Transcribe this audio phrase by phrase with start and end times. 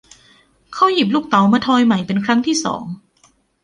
[0.73, 2.85] เขาหยิบลูกเต๋ามาทอยใหม่เป็นครั้งที่สอง